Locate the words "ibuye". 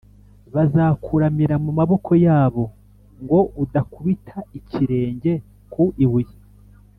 6.03-6.33